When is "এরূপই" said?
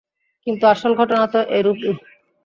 1.57-1.93